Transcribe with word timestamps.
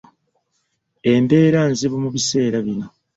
Embeera 1.11 1.61
nzibu 1.71 1.95
mu 2.03 2.09
biseera 2.15 2.57
bino. 2.65 2.87